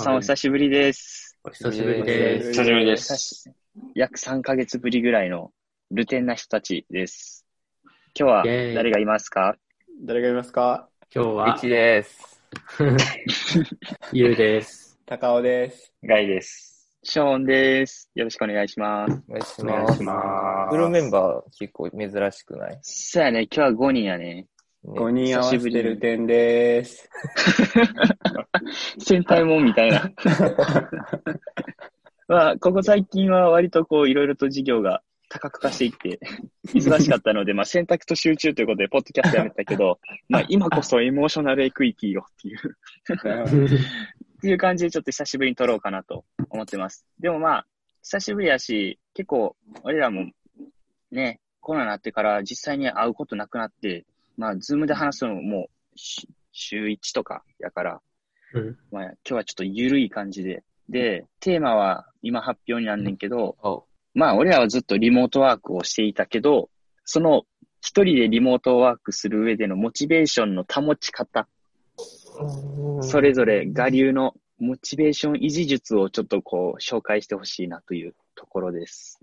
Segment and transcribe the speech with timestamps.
[0.00, 1.36] さんお久しぶりです。
[1.44, 2.52] お久しぶりです。
[2.52, 3.18] 久しぶりで久す。
[3.18, 3.50] し
[3.94, 5.50] 約3ヶ月ぶりぐらいの
[5.90, 7.44] ルテンな人たちです。
[8.18, 9.56] 今日は誰がいますか？
[10.02, 10.88] 誰がいますか？
[11.14, 12.42] 今日は一、です。
[14.14, 14.98] ゆうです。
[15.04, 15.92] 高尾です。
[16.02, 16.96] ガイです。
[17.02, 18.10] ショーンです。
[18.14, 19.22] よろしくお願いします。
[19.28, 24.46] お願いしお願いしますフルメンバー結構珍しくない、そうやね、今日は5人やね。
[24.84, 27.10] ね5人合わせてる点です。
[28.98, 30.10] 戦隊もんみたいな。
[32.28, 36.20] まあ、ここ最近は割とこう、いろいろと授業が多角化していって、
[36.74, 39.98] 忙しかったので、まあ、選択と集中ということで、ポッドキャストやめたけど、
[40.28, 42.58] まあ、今こそエモーショナルエクイティをっていう、
[44.38, 47.06] っていう感じでちょっと久しぶりに撮ろうかなと思ってます。
[47.18, 47.66] でもまあ、
[48.02, 50.30] 久しぶりやし、結構、俺らも、
[51.10, 54.04] ね、コロナになってから実際に会うことなくなって、
[54.40, 58.00] まあ、 Zoom で話すのももう、し週1とかやから、
[58.54, 60.64] うんまあ、今日はちょっと緩い感じで。
[60.88, 66.70] で、テーマは今発表になんねんけど、おまあ、俺らはずっとリモートワークをしていたけど、
[67.04, 67.42] その
[67.82, 71.46] 一人でリモートワークする上でのモチベーションの保ち方、
[73.02, 79.20] それぞれ我流のモチベーション維持術をちょっとこう紹介してほしいなというところです。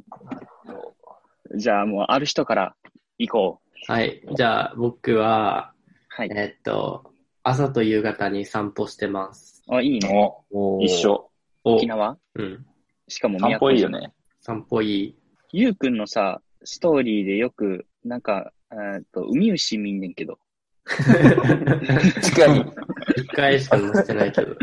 [1.55, 2.75] じゃあもうある人から
[3.17, 3.91] 行こう。
[3.91, 4.21] はい。
[4.35, 5.73] じゃあ、僕は、
[6.09, 6.29] はい。
[6.35, 7.11] えっと、
[7.43, 9.63] 朝と夕方に散歩してます。
[9.69, 10.33] あ、いいね。
[10.51, 10.89] お一。
[10.89, 11.29] 緒。
[11.63, 12.17] お沖縄？
[12.35, 12.65] うん。
[13.07, 13.89] しかも散歩いいよ。
[13.89, 14.13] ね。
[14.41, 15.15] 散歩いい。
[15.53, 20.39] ゆうくんのさ、ストーリーでよく、なんか、えーっと、海牛見んねんけど。
[22.21, 22.73] 近い。
[23.17, 24.55] 一回しか乗せてないけど。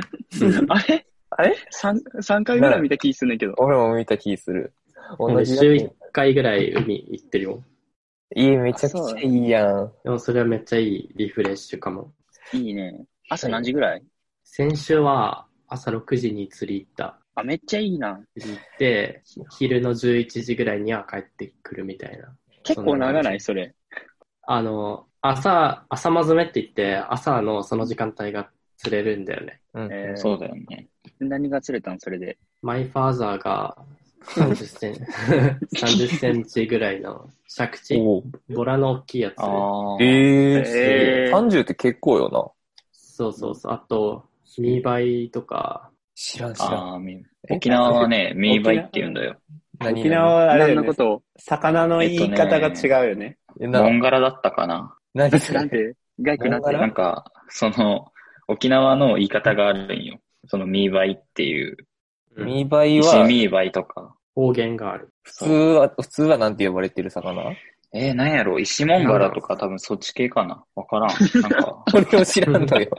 [0.69, 1.07] あれ？
[1.31, 1.57] あれ？
[1.71, 3.55] 三三回ぐらい見た気すんねんけど。
[3.59, 4.73] 俺も見た気する。
[5.19, 7.63] 同俺じ週一回ぐらい海行ってるよ。
[8.37, 9.93] いい、めちゃくちゃいいやん。
[10.03, 12.13] でもそれはめっちゃいいリフレッシュかも。
[12.53, 13.05] いいね。
[13.29, 14.03] 朝何時ぐらい？
[14.43, 17.19] 先週は朝6時に釣り行った。
[17.37, 18.21] あ、めっちゃいいな。
[18.39, 19.23] 釣り行って、
[19.59, 22.37] 昼の11時ぐらいには帰ってくるみたいな。
[22.63, 23.41] 結構長ない？
[23.41, 23.75] それ。
[24.47, 29.61] あの、朝、朝まずめって言って、朝のその時間帯が釣れるんだよね。
[29.75, 30.89] うんえーそうだよね。
[31.19, 32.01] 何が釣れたん？
[32.01, 32.39] それで。
[32.63, 33.77] マイファーザーが
[34.27, 34.95] 30セン
[35.75, 39.35] 30 センチぐらいの借地、おボラの大きいやつ。
[39.39, 42.45] あえー、えー30って結構よな。
[42.93, 43.73] そうそうそう。
[43.73, 44.25] あと、
[44.59, 46.73] ミーバイとか、知らん知らん。
[46.73, 49.37] あーみ沖縄はね、ミーバイって言うんだよ。
[49.79, 50.95] 何沖縄はあれだよね何のこ。
[50.95, 53.39] とを魚の言い方が違うよね。
[53.61, 54.97] えなモンガラだったかな。
[55.15, 55.39] 何？
[55.39, 56.81] そ れなんてガイクなんてモンガラ？
[56.81, 58.13] なんか、その、
[58.49, 60.19] 沖縄の言い方があるんよ。
[60.47, 61.87] そのミーバイっていう、うん
[62.37, 64.15] ミーバイ石は、ミーバイとか。
[64.35, 65.11] 方言がある。
[65.23, 67.53] 普通は、普通はなんて呼ばれてる魚？
[67.93, 68.59] えー、なんやろ？
[68.59, 70.65] 石モンガラとか多分そっち系かな？
[70.75, 71.09] わからん。
[71.43, 72.91] なんか、俺も知らんのよ。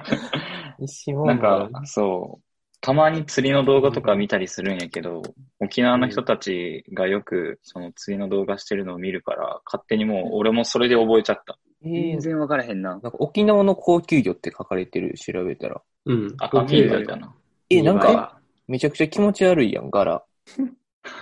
[0.80, 2.44] 石門なんか、そう。
[2.80, 5.22] たまに釣りの動画とか見たりするんやけど、
[5.58, 11.58] 沖縄の人たちがよくその釣りの動画してるのを見るから、勝手にもう俺もそれで覚えちゃった。
[11.82, 12.90] えー、全然わからへんな。
[12.90, 15.80] なんか沖縄の高級魚って書かれてる、調べたら。
[16.06, 16.34] うん。
[16.38, 17.34] 赤ミーバイかな。
[17.70, 18.33] え、なんか、
[18.68, 20.22] めちゃくちゃ気持ち悪いやん、柄。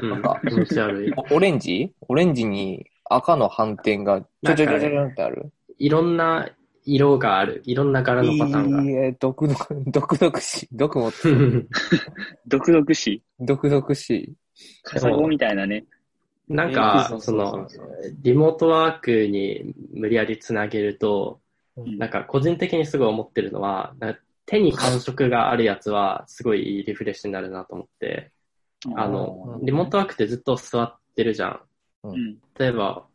[0.00, 0.10] うん。
[0.10, 1.12] なんか気持ち悪い。
[1.30, 1.92] おオレンジ？
[2.08, 5.52] オレンジに赤の斑点がちょちょちょちょちょってある。
[5.78, 6.48] いろんな
[6.84, 7.62] 色がある。
[7.64, 8.82] いろんな柄のパターンが。
[8.82, 10.68] いいえ、毒々、 毒々しい。
[10.72, 11.12] 毒も、
[12.46, 13.22] 独々し。
[13.40, 14.32] 毒々しい。
[14.82, 15.84] カサゴみたいなね。
[16.48, 17.68] なんかえー、その、
[18.22, 21.40] リモートワークに無理やりつなげると、
[21.76, 23.94] うんなんか個人的にすごい思ってるのは、
[24.46, 28.32] 手に感触があるやつはすごいいいリフレッシュになるなと思って、
[28.96, 31.60] あの、うんリモートワークってずっと座ってるじゃん。
[32.04, 32.38] うん。
[32.58, 33.06] 例えば、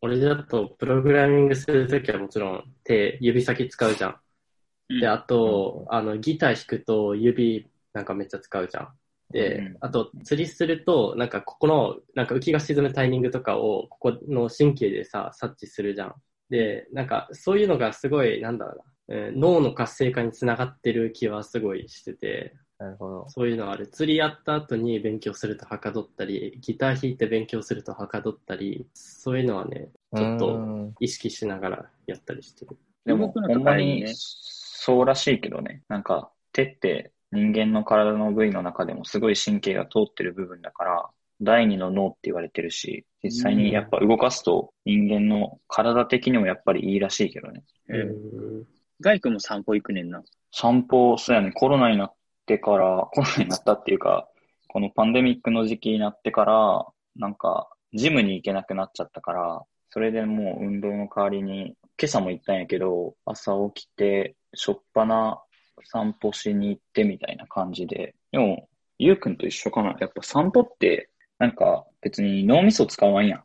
[0.00, 4.10] 俺だとプログラミングするときはもちろん手、指先使うじゃん。
[4.10, 8.88] うんで、あと、あの、ギター弾くと指なんかめっちゃ使うじゃん。
[9.30, 16.14] で、うんあと、釣りすると、なんかここの、なんか浮きが沈むタイミングとかを、ここの神経でさ、察知するじゃん。
[16.50, 23.26] で、なんかそういうのがすごい、なんだろうな、えー脳の活性化につながってる気はすごいしてて、なるほど。
[23.26, 23.88] そういうのある。
[23.88, 32.78] 釣りやった後に勉強するとはかどったり、ギター弾いて勉強するとはかどったり、そういうのはね、ちょっうとん意識しながらやったりしてる。
[33.04, 35.82] でも、ほんまにそうらしいけどね。
[35.88, 41.10] なんか、手って人間の体の部位の中でもすごい神経が通ってる部分だから、
[41.40, 47.62] 第二の脳って言われてるし、実際にやっぱ動かすと人間の体的にもやっぱりいいらしいけどね。
[47.88, 50.22] えーうんガイクも散歩行くねんな。
[50.52, 52.14] 散歩、そうやね、コロナになっ
[52.46, 54.28] てから、コロナになったっていうか、
[54.68, 65.42] このパンデミックの時期になってから、なんか、ジムに行けなくなっちゃったから、それでもう運動の代わりに、今朝も行ったんやけど、朝起きて、しょっぱな
[65.84, 68.14] 散歩しに行ってみたいな感じで。
[68.30, 68.68] でも、
[68.98, 69.96] ゆうくんと一緒かな。
[69.98, 73.44] やっぱ散歩って、なんか別に脳みそ使わんやん。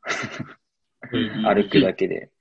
[1.43, 2.31] 歩くだけで。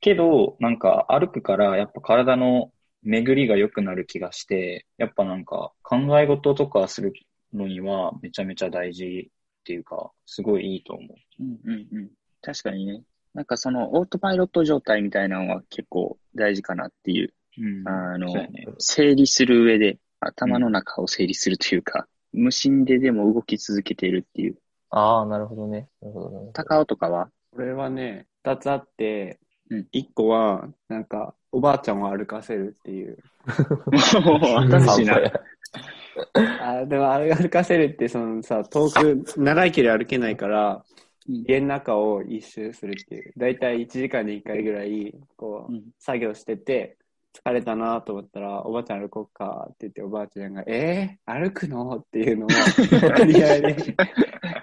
[0.00, 7.12] けど、なんか歩くからやっぱ体の巡りが良くなる気がして、やっぱなんか考え事とかする
[7.52, 11.42] のにはめちゃめちゃ大事っていうか、すごいいいと思う。
[11.42, 12.10] うんうんうん。
[12.42, 13.02] 確かにね。
[13.34, 17.32] なんかそのオートパイロット状態みたいなのは結構大事かなっていう。
[17.58, 17.88] うん。
[17.88, 18.66] あのね。
[18.78, 24.56] 整理する上で頭の中を整理するというか、無心ででも動き続けているっていう。
[24.90, 25.88] ああ、なるほどね。
[26.00, 26.50] なるほどね。
[26.52, 29.38] 高尾とかはこれはね、二つあって
[29.70, 33.18] うん、一個は、なんか、おばあちゃんを歩かせるっていう。
[34.22, 35.20] もう新しいな。
[36.60, 43.32] あでも、歩かせるって、そのさ、遠く、長い距離歩けないから、うん家の中を一周するっていう。
[43.36, 46.96] だいたい1時間に1回ぐらい、こう、うん作業してて、
[47.32, 51.98] 疲れたなと思ったら、おばあちゃん歩こうかって言って、おばあちゃんが、えー、歩くの？
[51.98, 52.48] っていうのを、
[53.18, 53.76] 無理やり、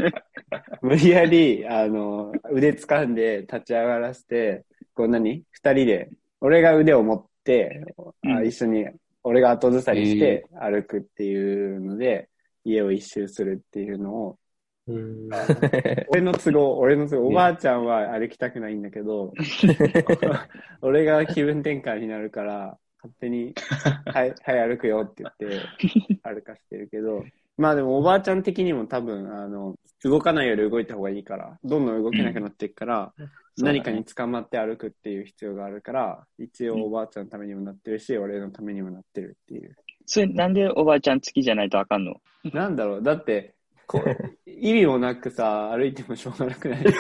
[0.82, 4.66] 無理やり、あの、腕掴んで立ち上がらせて、
[4.98, 5.44] こう何？
[5.52, 6.10] 二人で、
[6.42, 7.84] 俺が腕を持って、
[8.24, 8.48] あうん。
[8.48, 8.88] 一緒に、
[9.24, 12.30] 俺が後ずさりして歩くっていうので、
[12.66, 14.40] 家を一周するっていうのを、
[14.88, 15.30] うん。
[16.10, 19.34] 俺の都合、俺の都合、おばあちゃんは歩きたくないんだけど、
[20.82, 23.54] 俺が気分転換になるから、勝手に、
[24.06, 25.62] はい、はい、歩くよって言って、
[26.24, 27.24] 歩かせてるけど、
[27.58, 33.14] まあでもおばあちゃん的にも多分、あの、動かないより動いた方がいいから、どんどん動けなくなっていくから、
[33.58, 39.76] 何かに捕まって歩くっていう必要があるから、一応おばあちゃんのためにもなってるし、俺のためにもなってるっていう。
[40.06, 42.16] それなんでおばあちゃん付きじゃないとあかんの？
[42.54, 43.56] なんだろう、だって、
[43.88, 44.16] こう
[44.50, 46.84] 意味もなくさ、歩いてもしょうがなくない？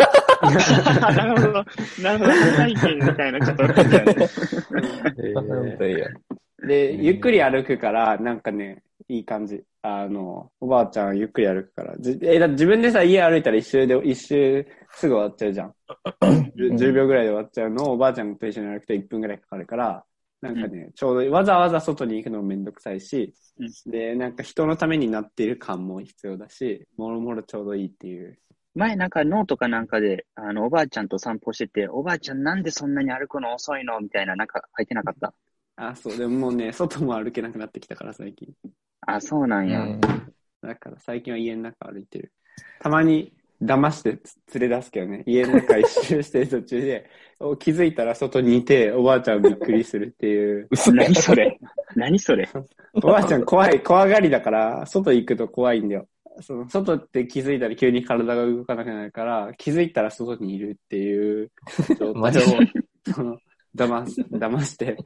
[1.15, 1.65] なるほど。
[2.01, 2.31] なるほど。
[2.57, 3.73] 体験みたいな、ちょっとね。
[5.23, 5.77] え本ー
[6.67, 9.63] で、うんゆっくり歩くから、なんかね、いい感じ。
[9.81, 11.95] あの、おばあちゃんゆっくり歩くから。
[11.99, 15.75] じえ、だって自分でさ、家歩いたら一周で、一周すぐ終わっちゃうじゃん。
[16.55, 20.05] 10, 10秒ぐらいで終わっちゃうのをおばあちゃんと一緒に歩くと1分ぐらいかかるから、
[20.41, 23.33] なんかね、ちょうどわざわざ外に行くのもめんどくさいし、
[23.85, 28.37] で、なんか人のためになっている感も必要だし、もろもろちょうどいいっていう。
[28.75, 35.33] 前なんかノートかなんかで、あの、おばあちゃんと散歩してて、おばあちゃんなんでそんなに歩くの遅いのみたいな、なんか書いてなかった？
[35.77, 38.49] あ、そう、でももうね、外も歩けなくなってきたから最近。
[39.05, 39.81] あ、そうなんや。
[39.83, 40.01] うん
[40.61, 42.33] だから最近は家の中歩いてる。
[42.79, 43.31] たまに
[43.61, 47.09] 騙してつ連れ出すけどね、家の中一周してる途中で、
[47.39, 50.67] お気づいたら外にいて、おばあちゃんびっくりするっていう。
[50.93, 51.57] 何それ
[51.95, 52.49] 何それ
[52.93, 56.07] おばあちゃん怖い、怖がりだから、外行くと怖いんだよ。
[56.41, 61.51] その外って気づいたら急に体が動かなくなるから、気づいたら外にいるっていう
[61.99, 63.39] 状態を、その、
[63.75, 64.97] 騙す、騙して。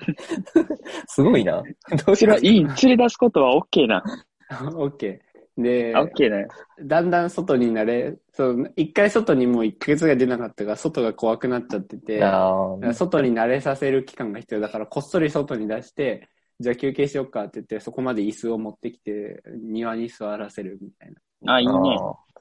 [1.06, 1.62] すごいな。
[2.06, 2.64] どうしよそれはいい。
[2.64, 4.02] 連れ出すことは OK な。
[4.76, 5.62] オッケー。
[5.62, 6.48] で、あ OK な。
[6.82, 16.28] だんだん外になれ、そう、一回外にもう一ヶ月が出なかったから、外が怖くなっちゃってて、あ外に慣れさせる期間が必要だから、こっそり外に出して、
[16.60, 21.12] じゃあ休憩しようかって言って、そこまで椅子を持ってきて、庭に座らせるみたい
[21.44, 21.54] な。
[21.54, 21.72] あ、いいね。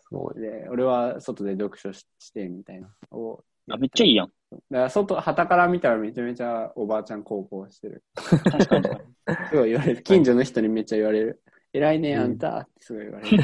[0.02, 0.40] すごい。
[0.40, 2.90] で、俺は外で読書しして、みたいな。
[3.12, 4.28] をあ、めっちゃいいやん。
[4.28, 8.04] だから外、旗から見たらめちゃめちゃおばあちゃん高校してる。
[8.16, 8.90] 確かに。
[9.50, 10.04] すごい言われる。
[10.04, 11.42] 近所の人にめっちゃ言われる。
[11.74, 13.44] 偉いね、あんたってすごい言われる。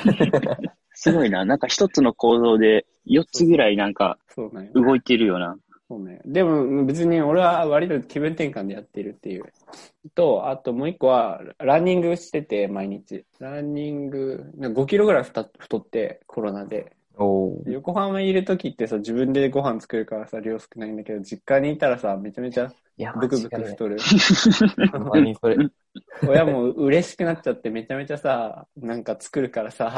[0.93, 1.45] すごいな。
[1.45, 4.71] なんか一つの行動で4つぐらいなんかそうなんよ。
[4.73, 5.57] 動いてるよな。
[5.87, 6.19] そうね。
[6.25, 9.43] でも別に俺は割と気分転換でやってるっていう。
[10.15, 13.25] と、あともう一個は、ランニングしてて、毎日。
[13.39, 16.94] ランニング、なんか5キロぐらい太太って、コロナで。
[17.17, 22.71] おー横浜にいる時ってさ、自分でご飯作るからさ、量少ないんだけど、実家にいたらさ、めちゃめちゃ
[23.19, 23.97] ブクブク太る。
[26.27, 29.95] 親も嬉しくなっちゃって、めちゃめちゃさ、なんか作るからさ、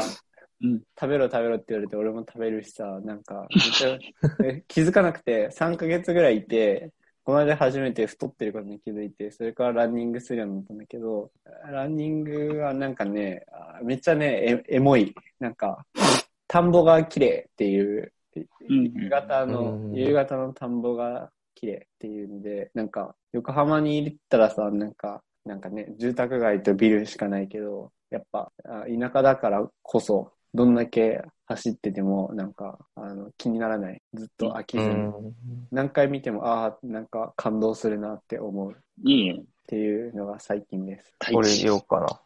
[0.62, 4.00] うん食べろ食べろって言われて俺も食べるしさ、なんか、めっちゃ
[4.44, 6.92] え気づかなくて、3ヶ月ぐらいいて、
[7.24, 11.30] この間初めて太ってることに気づいて、それからランニングするようになったんだけど、
[11.70, 15.14] ランニングはなんかね、あめっちゃね、えエモい。
[15.40, 15.86] なんか、
[16.48, 18.14] 田んぼが綺麗っていう、
[18.70, 34.02] うん夕方のう、ん夕方の田んぼが綺麗っていうんで、なんか、横浜に行ったらさ、なんか、なんかね、住宅街とビルしかないけど、やっぱ、あ田舎だからこそ、どんだけ走ってても、なんか、あの、気にならない。
[34.14, 34.96] ずっと飽きずに。
[34.96, 35.36] うん。
[35.72, 39.44] 何回見ても、ああ、なんか感動するなって思うっいいね。
[39.68, 41.14] ていうのが最近です。
[41.34, 42.22] 俺言おうかな。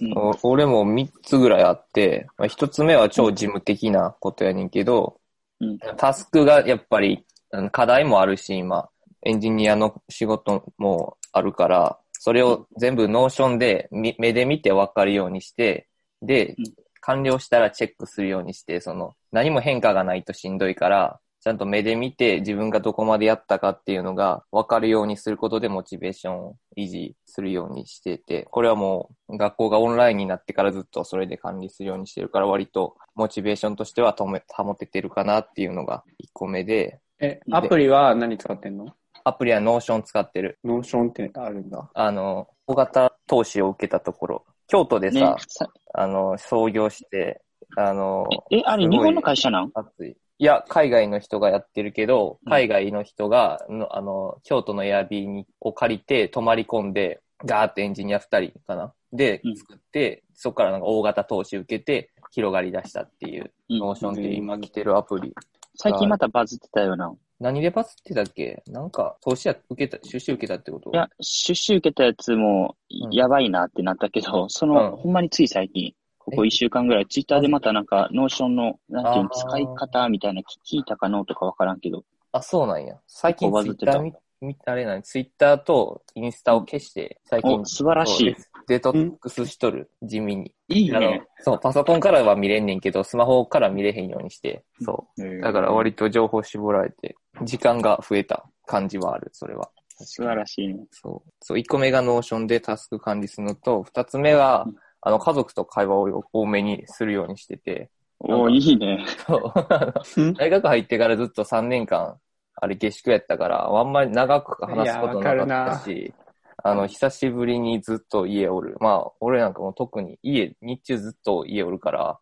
[0.00, 0.12] うん。
[0.16, 5.20] お俺も3つぐらいあって、まあ、1つ目は超事務的なことやねんけど、
[5.60, 5.78] うん。
[5.96, 7.24] タスクがやっぱり
[7.72, 8.88] 課題もあるし、今、
[9.22, 15.88] エンジニアの仕事もあるから、それを全部 Notion でみ目で見てわかるようにして、
[16.22, 16.64] でうん、
[17.00, 38.86] 完了したらチェックするようにして、その、何も変化がないとしんどいから、ちゃんと目で見て自分がどこまでやったかっていうのが分かるようにすることでモチベーションを維持するようにしてて、これはもう学校がオンラインになってからずっとそれで管理するようにしてるから割とモチベーションとしては保め保ててるかなっていうのが1個目で、え、アプリは何使ってんの？
[39.22, 40.58] アプリは Notion 使ってる。
[40.64, 41.88] Notion ってあるんだ。
[41.94, 47.40] あの、大型投資を受けたところ、京都でさ、ね、さあの、創業して、
[47.76, 49.70] あの、え、あれ日本の会社なん？
[49.72, 50.16] 熱い。
[50.38, 52.52] いや、海外の人がやってるけど、うん。
[52.52, 58.92] 海外の人が、のあの、京都のエアビーにを借りて、泊まり込んで、ガーってエンジニア二人かな？
[59.12, 63.78] でうん、作って、そこからなんか大型投資受けて、広がり出したっていう、うん。
[63.78, 65.34] Notion っていう今来てるアプリ。
[65.74, 67.14] 最近またバズってたよな。
[67.38, 68.62] 何でバズってたっけ？
[68.66, 70.90] なんか、投資や、受けた、出資受けたってこと？
[70.90, 73.12] いや、出資受けたやつもうん。
[73.12, 74.96] やばいなってなったけど、その、うん。
[74.96, 75.92] ほんまについ最近、
[76.26, 82.02] ここえ一週間ぐらい、ツイッターでまたなんか、ノーションの、なんていうの、使い方みたいな聞いたかのとかわからんけど、
[82.32, 82.96] あ、そうなんや。
[83.06, 88.36] 最近ツイッター見、見あれなんツイッターとインスタを消して、最近お、素晴らしい。
[88.66, 90.52] デトックスしとる、地味に。
[90.68, 95.40] いいね。、そう、パソコンからは見れんねんけど、スマホから見れへんようにして、そう。
[95.40, 99.70] だから割と情報絞られて、時間が増えた感じはある、それは。
[99.98, 100.84] 素晴らしいね。
[100.90, 101.30] そう。
[101.40, 109.04] そう、1個目がノーションでタスク管理するのと、2つ目はうん、あの、家族と会話を多めにするようにしてて、おーいいね。
[109.26, 110.34] そう。
[110.34, 112.18] 大学入ってからずっと3年間、
[112.54, 116.14] あれ下宿やったから、あんまり長く話すことなかったし、
[116.62, 118.76] あの、久しぶりにずっと家おる。
[118.80, 122.18] まあ、俺なんかもう特に家、日中ずっと家おるから、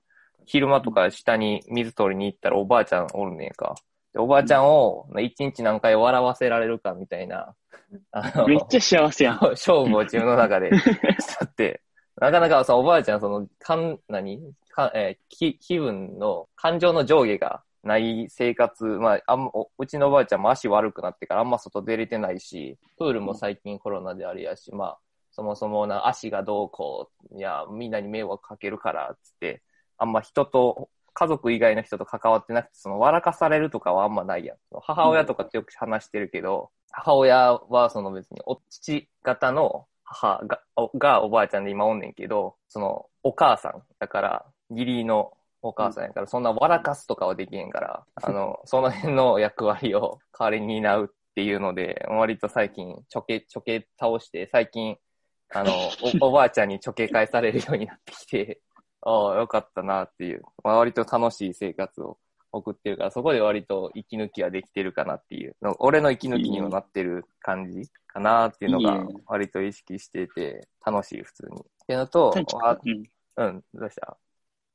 [0.47, 3.75] 昼間とか下に水取りに行ったらおばあちゃんおるねんか。
[4.13, 7.55] でおばあちゃんを一日何回笑わせられるかみたいな、
[8.13, 9.39] あのめっちゃ幸せやん。
[9.53, 11.83] 勝負を自分の中で しとって、
[12.21, 14.41] なかなかさ、おばあちゃん、その、かん、何？
[14.71, 24.99] か、えー気、気分の、感情の上下がない生活、まあ、あん、おうちのおばあちゃんも足悪くなってからあんま外出れてないし、プールも最近コロナであれやし、まあ、
[25.33, 29.63] そもそもな、足がどうこう、いや、みんなに迷惑かけるから、つって、
[29.99, 34.57] あんま人と、家族以外の人と関わってなくて、その、笑かされるとかはあんまないやん。
[34.83, 45.33] 母親とかってよく話してるけど、母親はその別に、お父方の母がおがおばあちゃんで今おんねんけど、その、お母さんだから、義理の
[45.63, 54.97] お母さんやから、そんな笑かすとかはできへんから、あの、その辺の役割を代わりに担うっていうので、割と最近、ちょけ、ちょけ倒して、最近、
[55.51, 55.73] あの、
[56.21, 58.61] お おばあちゃんにちょけ返されるようになってきて、
[59.01, 62.19] ああ、よかったなっていう、まあ、割と楽しい生活を
[62.57, 71.61] 送ってるから、そこで割と息抜きはできてるかなっていう、の俺の息抜きにもなってる感じかなっていうのが割と意識してて、楽しい、普通に。
[71.61, 73.03] っていうのとうん。
[73.37, 74.17] うん、どうした？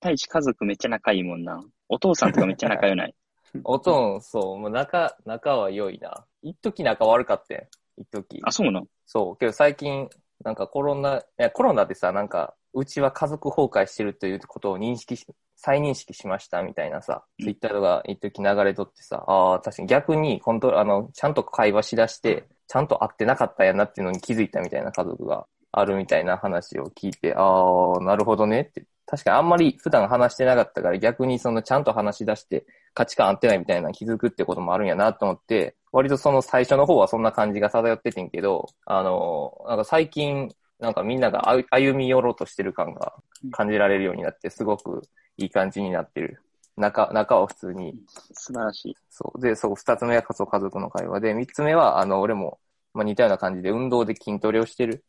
[0.01, 1.63] 太一家族めっちゃ仲いいもんな。
[1.87, 3.15] お父さんとかめっちゃ仲良ない？
[3.63, 6.25] おとん、そう、もう仲、仲は良いな。
[6.41, 7.57] 一時仲悪かったん。
[7.97, 8.39] 一時。
[8.43, 9.37] あ、そうなんそう。
[9.37, 10.09] けど最近、
[10.43, 28.85] なんかコロナ、いや、コロナでさ、なんか、うちは家族崩壊してるということを認識し、再認識しましたみたいなさ、うんツイッターとか一時流れとってさ、ああ、確かに逆に、コントロあの、ちゃんと会話しだして、ちゃんと会ってなかったんやなっていうのに気づいたみたいな家族があるみたいな話を聞いて、ああ、なるほどねって。
[29.05, 40.49] 確かにあんまり普段話してなかったから逆にそのちゃんと話し出して価値観合ってないみたいなの気づくってこともあるんやなと思って、割とその最初の方はそんな感じが漂っててんけど、あの、なんか最近、
[40.79, 43.13] なんかみんなが歩歩み寄ろうとしてる感が
[43.51, 45.01] 感じられるようになって、すごく
[45.37, 46.41] いい感じになってる。
[46.77, 47.93] 中、中は普通に
[48.33, 48.95] 素晴らしい。
[49.09, 49.41] そう。
[49.41, 52.59] で、そう、二つ目はそう家族の会話で、三つ目は、あの、俺も、
[52.93, 55.03] まあ、似たような感じで運動で筋トレをしてる。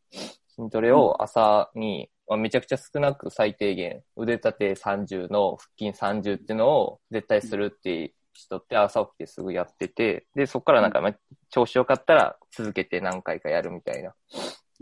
[0.57, 11.17] 筋トレを朝に、まあ、めちゃくちゃ少なく最低限、腕立て30の腹筋30っていうのを絶対するって人って朝起きてすぐやってて、で、そこからなんか、まあ
[11.50, 14.15] 調子よかったら続けて何回かやるみたいな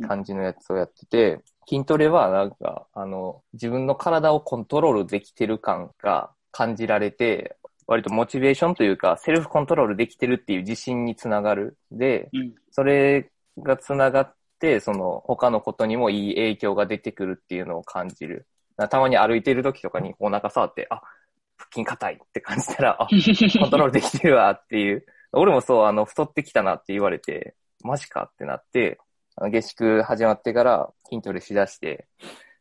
[0.06, 11.78] 感じのやつをやってて、筋トレはなんか、あの、自分の体をコントロールできてる感が感じられて、割とモチベーションというか、セルフコントロールできてるっていう自信につながる。
[11.90, 12.54] で、うん。
[12.70, 18.46] それがつながって、その他のことにもいい影響が出てくるっていうのを感じる。
[18.90, 21.02] たまに歩いてる時とかにお腹触って、あ、
[21.56, 23.08] 腹筋硬いって感じたら、あ、
[23.58, 25.04] コントロールできてるわっていう。
[25.32, 28.98] 俺もそう、あの、太ってきたなって言われて、マジかってなって、
[29.40, 32.08] あの下宿始まってから筋トレしだして、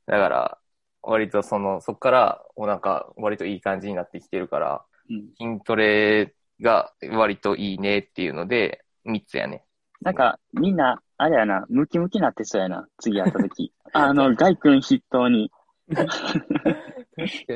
[0.06, 0.58] だから、
[1.02, 5.30] 割とその、そっからお腹割といい感じになってきてるから、うん。
[5.40, 9.64] 筋トレが割といいねっていうので、3つやね。
[10.02, 13.74] なんか、みんな、あれやな、ムキムキなってそうやな、次会った時。
[13.94, 15.52] あの、ガイ君筆頭に、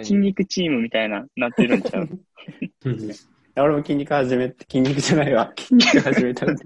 [0.01, 2.09] 筋肉チームみたいな、なってるんちゃう
[3.55, 5.51] 俺も筋肉始めて、筋肉じゃないわ。
[5.57, 6.65] 筋肉始めたって。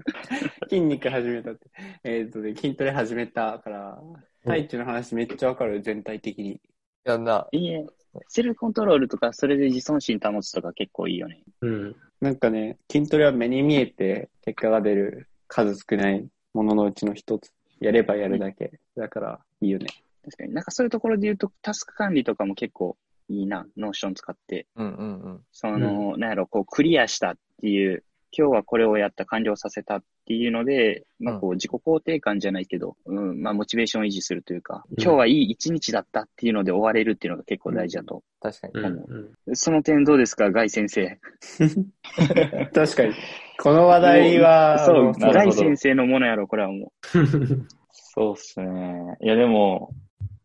[0.68, 1.60] 筋肉始めたって。
[2.04, 4.02] えっ、とね、筋トレ始めたから、
[4.42, 6.60] 太一の話めっちゃわかる、全体的に。
[7.04, 7.48] やんな。
[7.52, 7.86] いいえ。
[8.28, 11.42] セルフコントロールとか、それで自尊心保つとか結構いいよね。
[11.60, 11.96] うん。
[12.20, 17.52] なんかね、筋トレは目に見えて結果が出る数少ないもののうちの一つ。
[17.78, 18.80] やればやるだけ。
[18.96, 19.86] だから、いいよね。
[20.24, 22.96] 確かになんかそういうところで言うと、タスク管理とかも結構
[23.28, 24.66] いいな、ノーション使って。
[24.76, 25.40] うんうんうん。
[25.52, 28.04] その、なんやろ、こう、クリアしたっていう、
[28.36, 38.22] 今日はこれをやった、完了させたっていうので、まあこう、自己肯定感じゃないけど、うん、まあモチベーションを維持するというか、うん今日はいい一日だったっていうので終われるっていうのが結構大事だと。
[38.40, 38.72] 確かに。
[38.74, 39.32] うん。
[39.46, 39.56] うん。
[39.56, 41.18] その点どうですか、ガイ先生？
[42.74, 43.14] 確かに。
[43.58, 46.92] この話題は、そう、もガイ先生のものやろ、これはも
[47.90, 49.16] そうっすね。
[49.20, 49.94] いやでも、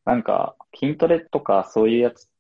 [0.06, 2.31] なんか、筋トレとかそういうやつ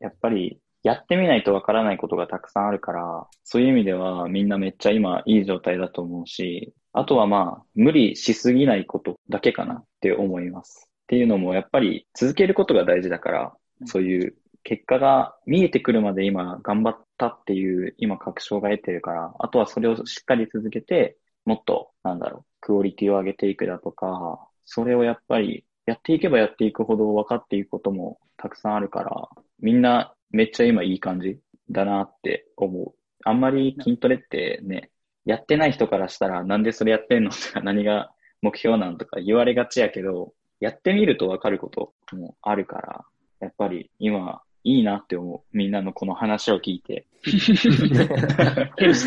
[0.00, 10.88] やっぱり、やってみないとわからないことがたくさんあるから、そういう意味ではみんなめっちゃ今いい状態だと思うし、あとはまあ、無理しすぎないことだけかなって思います。
[10.88, 29.28] っていうのも、やっぱり続けることが大事だから、そういう結果が見えてくるまで今頑張ったっていう今確証が得てるから、あとはそれをしっかり続けて、もっと、なんだろう、クオリティを上げていくだとか、それをやっぱりやっていけばやっていくほど分かっていくこともたくさんあるから、
[29.58, 32.94] みんなめっちゃ今いい感じだなって思う。
[33.24, 34.92] あんまり筋トレってね、
[35.24, 43.04] やってない人からしたらなんでそれやってんのとか何が目標なんとか言われがちやけど、やってみると分かることもあるから、
[43.40, 45.56] やっぱり今いいなって思う。
[45.56, 47.04] みんなのこの話を聞いて。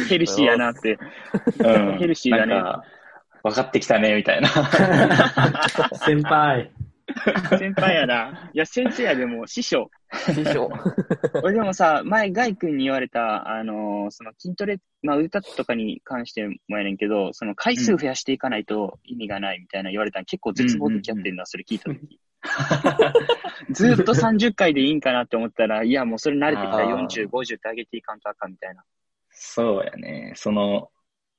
[0.04, 0.10] う。
[0.10, 0.98] ヘルシー、やなって。
[1.60, 2.62] うんヘルシーだね
[3.44, 4.50] 分かってきたね、みたいな。
[6.00, 6.72] 先輩。
[7.60, 8.50] 先輩やな。
[8.54, 9.92] いや、先生やでも、師匠。
[10.34, 10.70] 師匠。
[11.44, 22.20] 俺でもさ、前、ガイ君に言われた、あのーその筋トレ、まあ、歌とかに関してもやねんけど、その回数増やしていかないと意味がないみたいな言われたの結構絶望的やってんな、それ聞いたとき。
[23.72, 28.84] ずーっと30回でいいんかなって思ったら、いや、もうそれ慣れてきたらあー40、50って上げていかんとあかんみたいな。
[29.32, 30.34] そうやね。
[30.36, 30.90] その、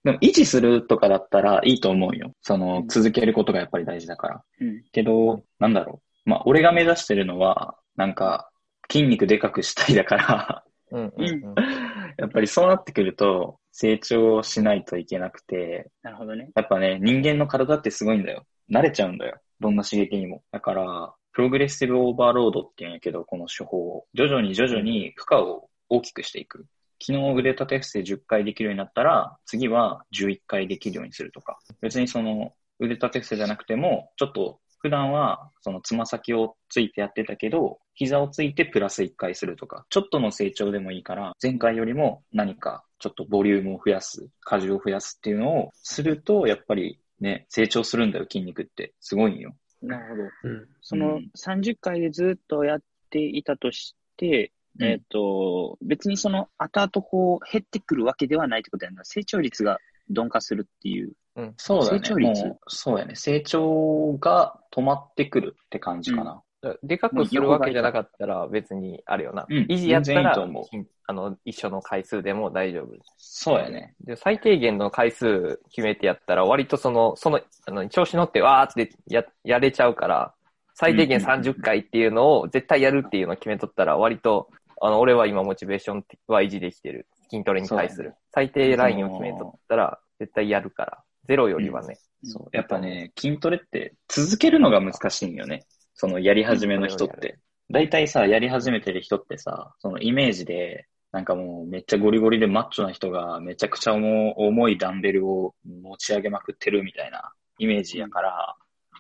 [0.05, 2.33] でも維持するとかだったらいいと思うよ。
[2.43, 4.45] その、うん続けることがやっぱり大事だから。
[4.61, 4.85] うん。
[4.93, 6.31] けど、なんだろう。
[6.31, 8.51] まあ、俺が目指してるのは、なんか、
[8.90, 11.55] 筋肉でかくしたいだから、うんうんうん。
[12.19, 16.51] やっぱりそうなってくると、成長しないといけなくて、なるほどね。
[16.55, 18.47] やっぱね、人間の体ってすごいんだよ。
[18.71, 19.40] 慣れちゃうんだよ。
[19.61, 20.43] どんな刺激にも。
[20.53, 24.07] だから、プログレッシブオーバーロードって言うんやけど、この手法を。
[24.14, 26.67] 徐々に徐々に負荷を大きくしていく。
[27.07, 31.59] 昨日腕立て伏せ10回できるようになったら、次は11回できるようにするとか。
[31.83, 48.95] 別にその腕立て伏せじゃなくても、ちょっと普段はそのつま先をついてやってたけど、膝をついてプラス1回するとか、ちょっとの成長でもいいから、前回よりも何かちょっとボリュームを増やす、荷重を増やすっていうのをすると、やっぱりね、成長するんだよ、筋肉って。
[49.01, 49.55] すごいんよ。
[49.83, 50.55] なるほど。
[50.55, 50.69] うん。
[50.81, 59.05] そうのん30回でずっとやっていたとして、うんえっ、と、別にその後々こう減ってくるわけではないってことやな。
[59.05, 61.13] 成長率が鈍化するっていう。
[61.57, 61.99] そうだね。
[61.99, 62.43] 成長率？
[62.69, 63.15] そうやね。
[63.15, 66.43] 成長が止まってくるって感じかな。
[66.83, 69.47] でかくするわけじゃなかったら別にあるよな。
[69.49, 72.97] うん維持やった全然いいらと思う筋あの一緒の回数でも大丈夫。
[73.19, 73.95] そうやね。
[74.01, 80.35] で最低限の回数決めてやったら割とその、その、あの調子乗ってわーってややれちゃうから、
[80.75, 84.49] 最低限うんうんうん30回っていうのを絶対やるっていうのを決めとったら割と、
[84.85, 87.09] あの、俺は今モチベーションは維持できてる。
[87.31, 88.14] 筋トレに対する。
[88.35, 91.03] 最低ラインを決めとったら絶対やるから。
[91.27, 91.97] ゼロよりはね。
[92.23, 92.55] そう。
[92.55, 95.64] やっぱね、筋トレって続けるのが難しいんよね。
[95.94, 97.38] そのやり始めの人っうんて。
[97.70, 108.55] 大体さ、やり始めてる人ってさ、そのイメージで、なんかもうめっちゃゴリゴリでマッチョな人がめちゃくちゃ重重いダンベルを持ち上げまくってるみたいなイメージやから、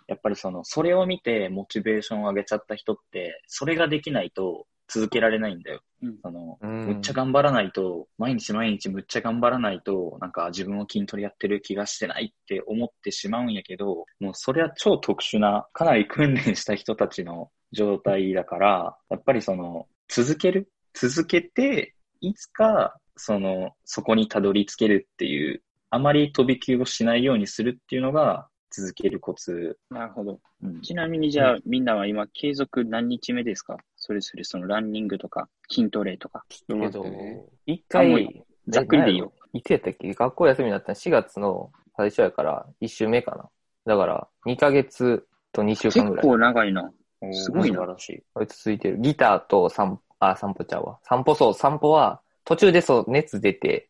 [0.06, 5.80] やっぱりその、それを見てモチベーションを上げちゃった人って、それができないと続けられないんだよ。
[6.02, 20.68] うんその、うんむっちゃ頑張らないと、毎日毎日むっちゃ頑張らないと、なんか自分を筋トレやってる気がしてないって思ってしまうんやけど、もうそれは超特殊な、かなり訓練した人たちの状態だから、やっぱりその、続ける？
[20.92, 29.78] 続けて、いつか、その、そこにたどり着けるっていう、あまり飛び級をしないようにするっていうのが、続けるコツ。
[29.88, 30.40] なるほど。
[30.62, 33.76] うんちなみにじゃあ、みんなは今継続何日目ですか？
[34.06, 36.44] それぞれそのランニングとか筋トレとか。
[36.50, 39.32] ちょっけどと待ってね。、一回、ざっくりでいいよ。
[39.54, 40.12] いつやったっけ？
[40.12, 43.48] 学校休みになったの？4月の最初やから、1週目かな。
[43.86, 46.22] だから、2ヶ月と2週結間ぐらい。
[46.22, 46.92] 構長いな。
[47.32, 48.22] すごいな素晴らしい。
[48.34, 48.98] これ続いてる。
[48.98, 50.98] ギターと散歩、あ、散歩ちゃうわ。
[51.02, 53.88] 散歩そう、散歩は、途中でそう、熱出て、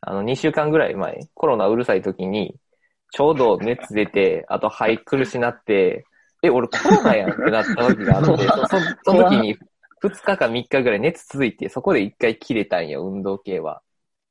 [0.00, 2.54] あの、2週間ぐらい前、コロナうるさい時に、
[3.10, 6.04] ちょうど熱出て、あと肺苦しなって、
[6.42, 9.58] え、俺コロナやんってなった時があって、そそその時に
[10.02, 13.82] 2日か3日ぐらい熱続いて、そこで1回切れたんよ、運動系は。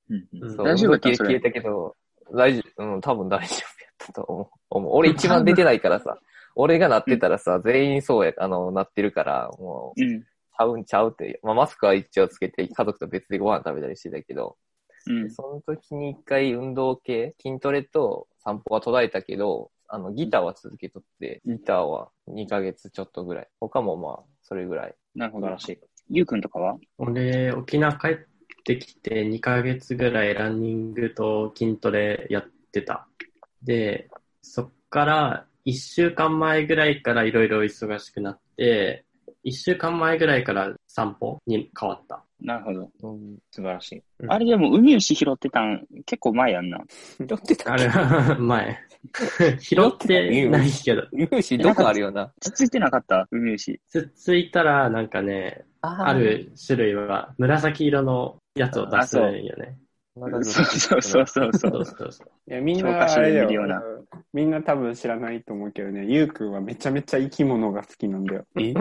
[0.09, 1.95] うんうんうんそう大丈夫切れたけど、
[2.33, 4.93] 大丈夫、うん、多分大丈夫やったと思う思う。
[4.93, 6.17] 俺一番出てないからさ、
[6.55, 10.21] 俺がなってたらさ、全員そうや、あの、なってるから、もう、うん。
[10.21, 14.55] ちゃうんちゃうって、まあ、マスクは一応つけて、家族と別でご飯食べたりしてたけど、
[15.07, 15.31] うん。
[15.31, 23.47] その時に一回運動系、筋トレと散歩は途絶えたけど、あの、ギターは続けとって、ギターは2ヶ月ちょっとぐらい。
[23.61, 24.95] 他もまあ、それぐらい。
[25.15, 25.57] なるほどら。
[25.57, 25.79] しい。
[26.09, 26.77] ゆうくんとかは？
[26.97, 28.17] 俺、沖縄帰っ
[28.65, 33.07] てきて2ヶ月ぐらいランニングと筋トレやってた。
[33.63, 34.09] で、
[34.41, 39.05] そっから1週間前ぐらいからいろいろ忙しくなって、
[39.45, 42.25] 1週間前ぐらいから散歩に変わった。
[42.41, 42.91] なるほど。
[43.03, 43.37] うん。
[43.51, 44.03] 素晴らしい。
[44.19, 46.79] うんあれでも、海牛拾ってたん結構前やんな。
[47.17, 47.87] 拾ってたあれ、
[48.39, 48.77] 前。
[49.59, 52.31] 拾ってないけど、有志どこあるよな。
[52.39, 53.27] つっついてなかった？
[53.31, 53.79] 海牛。
[53.87, 59.77] つっついたらなんかね、あある種類は紫色のやつを出すんよね。
[60.17, 61.85] そうそうそうそうそそうう。
[61.85, 62.27] そうそう。
[62.49, 64.05] いや、みんなあれだで見るようなよ。
[64.33, 68.45] みんな多分知らないと思うけどね、ゆうくんはめちゃめちゃ生き物が好きなんだよ。
[68.59, 68.73] え？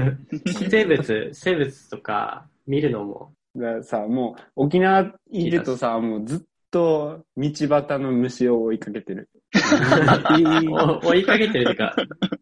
[0.70, 9.28] 生物、生物とか見るのも、だからさ、もう沖縄いるとさ、もうずっと道端の虫を追いかけてる。
[11.02, 11.96] お追いかけてるというか、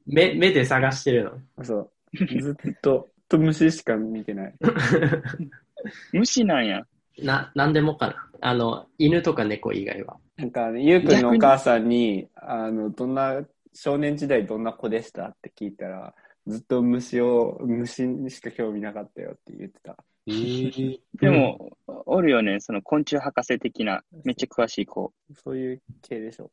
[0.06, 1.64] 目、目で探してるの。
[1.64, 1.90] そう。
[2.40, 4.54] ずっと、と虫しか見てない。
[6.12, 6.86] 虫なんや。
[7.18, 8.30] な、なんでもかな。
[8.40, 10.16] あの、犬とか猫以外は。
[10.36, 16.14] なんかね、ゆうくんのお母さんに、あの、どんな、少年時代どんな子でしたって聞いたら、
[16.46, 19.96] ずっと虫を、虫にしか興味なかったよって言ってた。
[20.26, 25.12] でも、おるよね、その昆虫博士的な、めっちゃ詳しい子。
[25.44, 26.50] そういう系でしょ。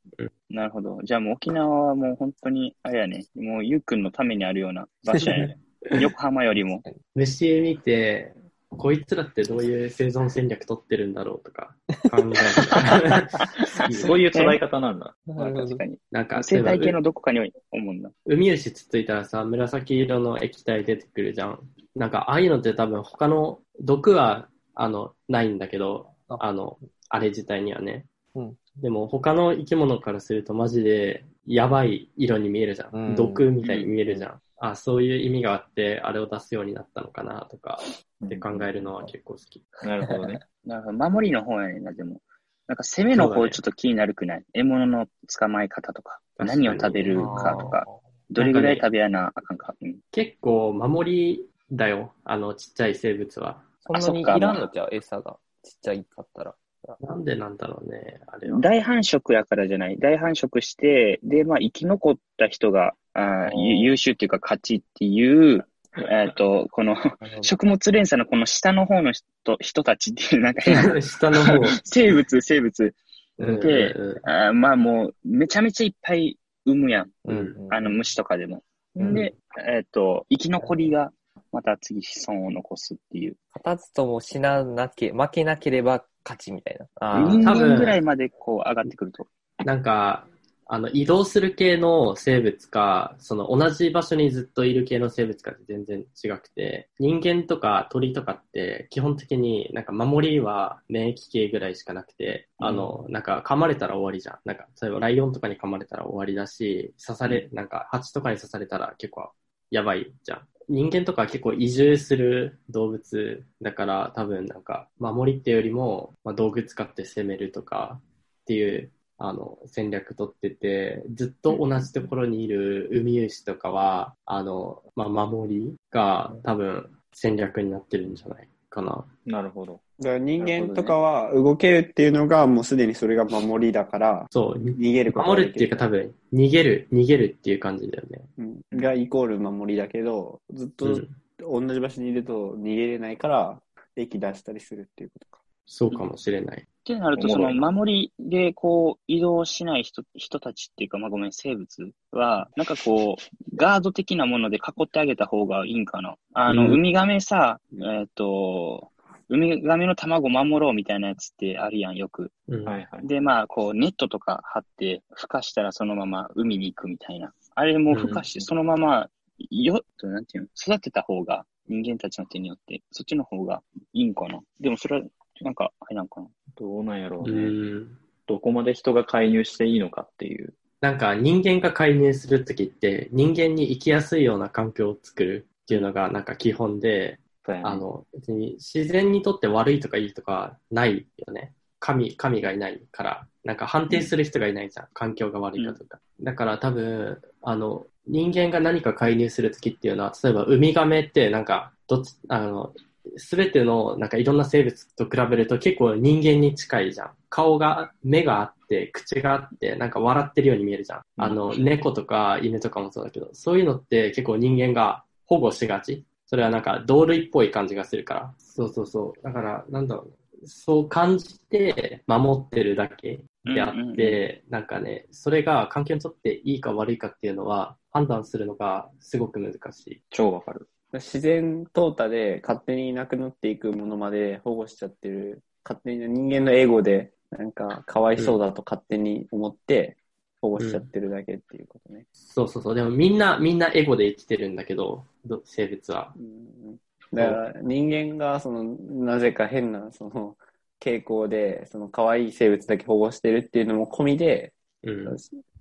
[0.49, 0.99] なるほど。
[1.03, 5.59] じゃあもう沖縄はもう本当に、あれやね、もうゆうくんのためにあるような場所やね。
[6.01, 6.83] 横浜よりも。
[7.15, 8.33] 虫見て、
[8.77, 11.75] こいつらってどういう生存戦略取ってるんだろうとか
[12.09, 13.93] 考える。
[13.93, 15.15] そういう捉え方なんだ。
[15.25, 15.97] まあ確かに。
[16.11, 18.11] なんか、生態系のどこかに思うんだ。
[18.25, 21.59] 海牛つっついたらさ、紫色の液体出てくるじゃん。
[21.95, 26.79] なんか、ああいうのって多分他の毒は、あの、ないんだけど、ああの、
[27.09, 28.05] あれ自体にはね。
[28.35, 32.89] うんでも他の生き物からするとマジでやばい色に見えるじゃん。
[32.93, 34.41] うん毒みたいに見えるじゃん。
[34.63, 37.79] あ、そういう意味があって、あれを出すようになったのかなとか、
[38.23, 39.65] って考えるのは結構好き。
[39.83, 40.39] なるほどね。
[40.65, 41.09] なるほど。
[41.09, 42.21] 守りの方やねんな、でも。
[42.67, 47.87] なんか攻めの方ちょっと気になるくない、獲物の捕まえ方とか、確かに何を食べるかとか、
[48.29, 49.75] どれぐらい食べやなあかんか？
[49.81, 52.13] うん結構守りだよ。
[52.23, 53.63] あの、ちっちゃい生物は。
[53.81, 54.89] そんなにいらんのじゃう？
[54.91, 55.37] 餌が。
[55.63, 56.55] ちっちゃいかったら。
[56.99, 58.59] なんでなんだろうね、あれは。
[58.59, 59.97] 大繁殖やからじゃない？
[59.99, 65.65] 大繁殖して、で、まあ、生き残った人が、あ優秀っていうか勝ちっていう、
[65.97, 66.95] えっ、と、この、
[67.41, 70.61] 食物連鎖のこの下の方の人人たちっていう、なんか
[71.01, 71.59] 下の方。
[71.83, 72.95] 生物、生物。
[73.37, 77.09] うんでうんあーまあもう、めちゃめちゃいっぱい産むやん。
[77.25, 78.63] うんあの、虫とかでも。
[78.95, 79.35] うんで、
[79.67, 81.11] えっ、と、生き残りが、
[81.51, 83.35] また次子孫を残すっていう。
[83.55, 86.87] 勝たずとも死ななけ、負けなければ勝ちみたいな。
[87.01, 89.27] あ人多分間ぐらいまでこう上がってくると。
[89.65, 90.27] なんか、
[90.73, 104.39] あの、移動する系の生物か、その同じ場所にずっといる系の生物かって全然違くて、人間とか鳥とかって基本的になんか守りは免疫系ぐらいしかなくて、あの、なんか噛まれたら終わりじゃん。
[104.45, 109.29] なんか、例えばライオンとかに噛まれたら終わりだし、刺され、なんか蜂とかに刺されたら結構
[109.71, 110.47] やばいじゃん。
[110.69, 118.89] 人間とかは結構移住する動物だから多分なんか守りっていうよりも、まあ、道具使って攻めるとかっていう
[119.23, 129.05] あの戦略取っててずっと同じところにいるウミウシとかはあの、まあ、守りが多分戦略になってるんじゃないかな。
[129.25, 129.81] なるほど。
[129.99, 138.21] だから人間とかは動けるっていうのがもうすでにそれが守りだから、そう、逃げるこ守るっていうか多分逃げる、逃げるっていう感じだよね。
[138.39, 143.61] うんがイコール守りだけど、ずっうとん、同じ場所にいると逃げれないから、
[143.95, 145.40] 駅出したりするっていうことか。
[145.65, 146.67] そうかもしれない。
[146.81, 156.15] ってなると、その守りでこう移動しない人人たちっていうか、まあごめん、生物は、なんかこう、ガード的なもので囲ってあげた方がいいんかな。
[156.33, 158.91] あの、うんウミガメさ、えっ、と、
[159.29, 162.31] ウミガメの卵守ろうみたいなやつってあるやん、よく。
[162.47, 162.65] うん。
[162.65, 163.07] はいはい。
[163.07, 167.31] で、まあ、こう、ネットとか張って、孵化したらそのまま海に行くみたいな。
[167.55, 169.07] あれも孵化して、うんそのまま、
[169.49, 173.61] よ、なんていうの、育てた方が、人間たちの手によって、そっちの方が
[173.93, 174.41] いいんかな。
[174.59, 175.07] でもそれは、
[175.43, 176.27] なんか、あれなんかな。
[176.57, 177.41] どうなんやろううね。
[177.79, 177.97] ん。
[178.27, 180.53] どこまで人が介入していいのかっていう。
[180.79, 191.53] なんか人間が介入するときって、人間に生きやすいような環境を作るっていうのがなんか基本で、ねあの、別に自然にとって悪いとかいいとかないよね。
[191.79, 193.27] 神、神がいないから。
[193.43, 194.87] なんか判定する人がいないじゃん。
[194.93, 195.99] 環境が悪いかとか。
[196.21, 202.73] だから多分、あの、人間が何か介入するときっていうのは、例えばウミガメってなんか、どっち、あの、
[203.17, 207.11] すべてのなんかいろんな生物と比べると結構人間に近いじゃん。
[207.29, 211.01] 顔が、目があって、口があって、なんか笑ってるように見えるじゃん。
[211.17, 216.05] あの、猫とか犬とかもそうだけど、そういうのって結構人間が保護しがち。
[216.25, 218.33] それはなんか同類っぽい感じがするから。
[218.37, 219.23] そうそうそう。
[219.23, 220.15] だから、なんだろうね。
[220.45, 230.01] そう感じて守ってるだけであって、なんかね、それが環境にとっていいか悪いかっていうのは判断するのがすごく難しい。
[230.09, 230.69] 超わかる。
[230.99, 239.97] 自然淘汰で勝手にいなくなっていくものまで保護しちゃってる、勝手に人間のエゴで、なんか、かわいそうだと勝手に思って、
[240.41, 242.07] 保護しちゃってるだけっていうことね。
[242.11, 242.75] そうそうそう。
[242.75, 246.13] でもみんな、みんなエゴで生きてるんだけど、ど生物は。
[246.17, 246.77] うん
[247.13, 250.37] だから、人間が、その、なぜか変な、その、
[250.79, 255.17] 傾向で、その、可愛い生物だけ保護してるっていうのも込みで、うん。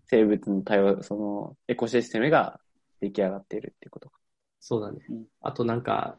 [0.07, 2.61] 生物の多様、その、エコシステムが
[3.01, 4.20] 出来上がっているっていうことか。
[4.61, 4.99] そうだね。
[5.09, 5.25] うん。
[5.41, 6.17] あとなんか、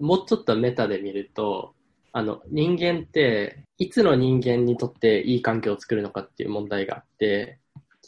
[0.00, 1.74] もうちょっとメタで見ると、
[2.12, 7.58] あの、人間って、いつの人間にとっていい環境を作るのかっていう問題があって、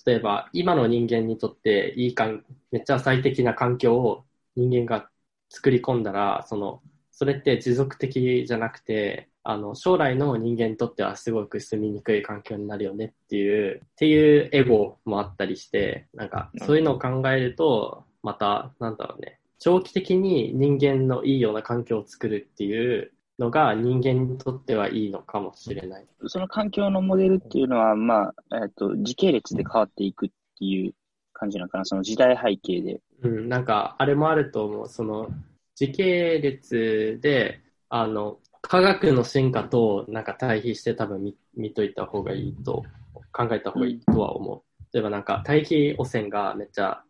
[0.06, 5.08] 例えば、今の人間にとっていい環、めっちゃ最適な環境を人間が
[5.50, 26.06] 作り込んだら、その、それって持続的じゃなくて、あの、将来の人間にとってはすごく住みにくい環境になるよねっていう、っていうエゴもあったりして、なんか、そういうのを考えると、また、なんだろうね、長期的に人間のいいような環境を作るっていうのが人間にとってはいいのかもしれない。
[26.26, 30.94] その環境のモデルっていうのは、まあ、えっ、と、時系列で変わっていくっていう
[31.32, 33.00] 感じなのかな、その時代背景で。
[33.22, 34.88] うん、なんか、あれもあると思う。
[34.88, 35.28] その、
[35.74, 42.84] 時系列で、あの、科学の進化となんか対比して多分見見といた方がいいと、
[43.32, 44.62] 考えた方がいいとは思う。
[44.92, 47.02] 例えばなんか大気汚染がめっちゃ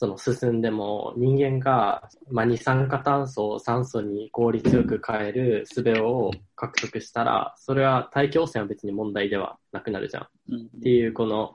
[0.00, 10.28] その進んでも人間が、まあ、二酸化炭素を酸素に効率よく変える術を獲得したら、それは大気汚染は別に問題ではなくなるじゃん。
[10.52, 11.54] うんっていうこの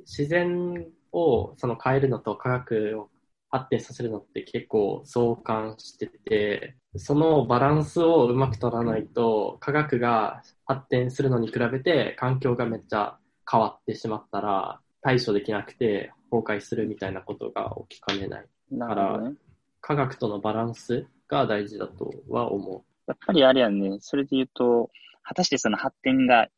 [0.00, 3.10] 自然をその変えるのと科学を
[3.48, 18.44] 発展させるのって結構相関しててそのバランスをうまく取らないと科学が発展するのに比べて環境がめっちゃ変わってしまったら対処できなくて崩壊するみたいなことが起きかねない。
[18.70, 19.36] なるほどね。
[19.80, 24.90] 科学とのバランスが大事だとは思やっぱりあれやんね、それで言うと、
[25.22, 26.48] 果たしてその発展が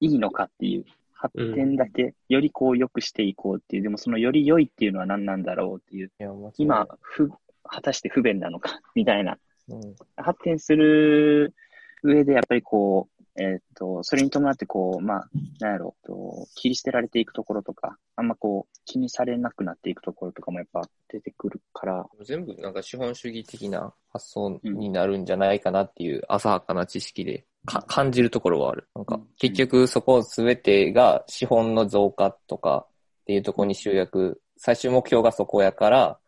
[0.00, 6.10] いいのかっていう、発展だけよりこう良くしていこうっていう、でもそのより良いっていうのは何なんだろうっていう、
[6.58, 7.30] 今、ふ、
[7.62, 9.38] 果たして不便なのか、みたいな。
[9.70, 9.80] うん。
[10.18, 11.54] 発展する
[12.02, 28.88] 上でやっぱりこう、えーっと、それに伴ってこう、まあ、なんやろう、と切り捨てられていくところとか、あんまこう、気にされなくなっていくところとかもやっぱ出てくるから、全部なんか資本主義的な発想になるんじゃないかなっていう浅はかな知識でか感じるところはある。
[28.94, 29.26] なんかうん。
[29.38, 32.86] 結局そこ全てが資本の増加とか
[33.22, 36.18] っていうところに集約、最終目標がそこやから、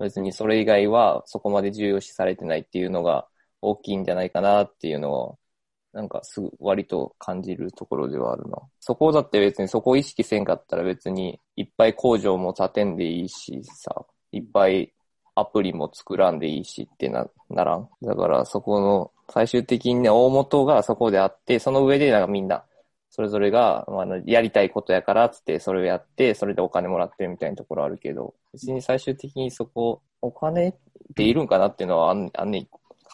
[0.00, 3.26] 別にそれ以外はそこまで重要視されてないっていうのが
[3.62, 5.38] 大きいんじゃないかなっていうのを、
[5.96, 8.58] なんかすぐ割と感じるところではあるな。
[8.80, 14.92] そこだって別にそこを意識せんかったら別にいっぱい工場も建てんでいいしさ、いっぱい
[15.34, 17.88] アプリも作らんでいいしってな、ならん？
[18.02, 22.64] だからそこの最終的にね、大元がそこであって、その上でなんかみんな、
[23.08, 30.74] それぞれが、まあの、やりたいことやからつって、それをやって、それでお金もらってるみたいなところあるけど、別に最終的にそこ、お金っ
[31.14, 32.66] ているんかなっていうのはあんあんね、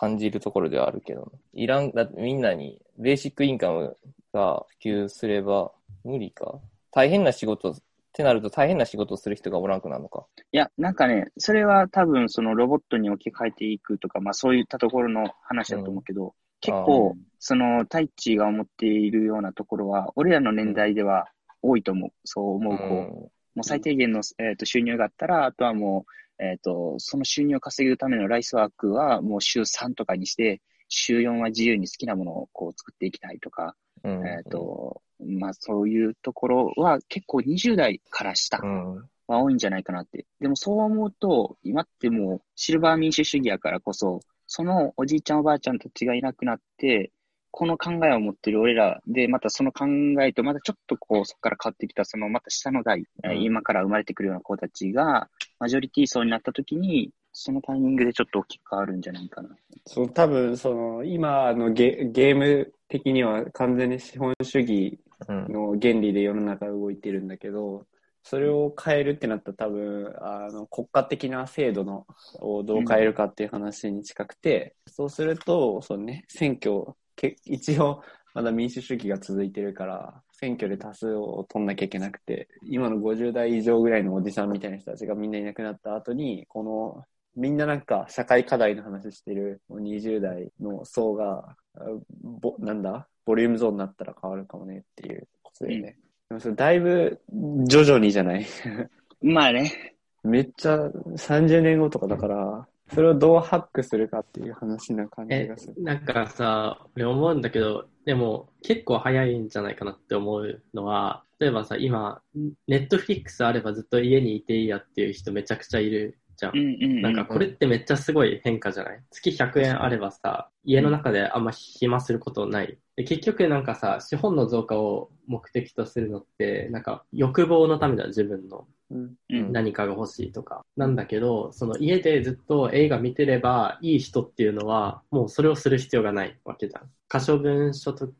[0.02, 3.96] 感じるところではあるけど、いらん、だってみんなにベーシックインカム
[4.34, 5.70] が普及すれば
[6.02, 6.58] 無理か。
[6.90, 7.76] 大変な仕事っ
[8.12, 10.26] てなると大変な仕事をする人がおらんくなるのか。
[10.50, 21.28] いや、なんかね、それは多分そのロボットに置き換えていくとか、まあそういったところの話だと思うけど、結構、その、太一が思っているようなところは、俺らの年代では
[21.60, 22.10] 多いと思う。
[22.24, 34.26] そう思う、こう、もう最低限の、えー、と収入があったら、あとはもう、えっ、と、その収入を稼ぐためのライスワークはもう週3とかにして、週4は自由に好きなものをこう作っていきたいとか、うん。
[34.26, 38.96] えっ、と、まあそういうところは結構20代から下うん。
[39.28, 40.26] は多いんじゃないかなって。
[40.40, 47.12] でもそう思うと、今ってもうシルバー民主主義やからこそ、そのおじいちゃんおばあちゃんたちがいなくなって、
[47.52, 49.84] この考えを持ってる俺らで、またその考
[50.22, 53.04] えとまたちょっとこう、そこから変わってきた、そのまた下の代、
[53.40, 55.28] 今から生まれてくるような子たちが、
[55.60, 59.50] マジョリティ層になった時に、そのタイミングでちょっと大きく変わるんじゃないかな。
[59.86, 65.52] そう、多分、その、今のゲゲーム的には完全に資本主義うん。
[65.52, 67.86] の原理で世の中動いてるんだけど、
[68.24, 72.06] それを変えるってなったら多分、あの、国家的な制度の、
[72.40, 78.02] をどう変えるかっていう話に近くて、そうすると、そのね、選挙、け一応、
[78.34, 91.80] まだ民主主義が続いてるから、選挙で多数を取んなきゃいけなくて、今の50代以上ぐらいのおじさんみたいな人たちがみんないなくなった後に、この、みんななんか社会課題の話してる20代の層が、あ
[92.20, 95.96] ぼなんだボリュームゾーンになったら変わるかもねっていうことだよね。
[96.28, 97.20] でもそれだいぶ
[97.66, 98.46] 徐々にじゃない？
[99.22, 99.94] まあね、
[100.24, 112.20] めっちゃ30年後とかだから、それをどうハックするかっていう話な感じえがする。、なんかさ、俺思うんだけど、でも結構早いんじゃないかなって思うのは、例えばさ、今、
[112.68, 116.64] ネットフリックスあればずっと家にいていいやっていう人めちゃくちゃいるじゃんうん。
[116.64, 117.02] うん、うん。
[117.02, 119.00] なんかこれってめっちゃすごい変化じゃない？
[119.10, 122.78] 月100円あればさ、家の中であんま暇することない。
[122.96, 128.66] で結局なんかさ、資本の増加を目的とするのって、なんか欲望のためだ、自分の。
[128.92, 129.14] うん。
[129.30, 130.64] うん何かが欲しいとか。
[130.76, 136.90] なんだけど、その家でずっと映画見てればいい人っていうのは、もうそれをする必要がないわけじゃん。
[137.08, 138.12] 可処分所得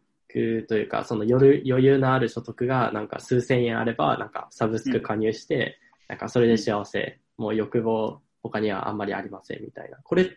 [0.66, 9.98] というか、その余余裕のある所得がなんか数千円あれば、なんかサブスク加入して、なんかそれで幸せ、もう欲望他にはあんまりありませんみたいな。
[10.02, 10.28] これっ